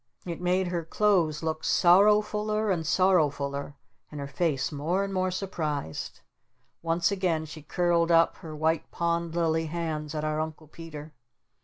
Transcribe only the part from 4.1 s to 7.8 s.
her face more and more surprised. Once again she